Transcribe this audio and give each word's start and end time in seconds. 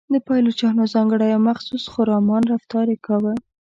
د 0.13 0.15
پایلوچانو 0.27 0.91
ځانګړی 0.93 1.29
او 1.35 1.41
مخصوص 1.49 1.83
خرامان 1.93 2.43
رفتار 2.53 2.85
یې 2.93 2.97
کاوه. 3.05 3.33